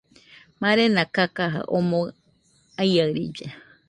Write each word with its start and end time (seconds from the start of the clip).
Marena 0.61 1.01
kakaja 1.15 1.61
omoɨ 1.77 2.07
aiaɨrilla. 2.81 3.47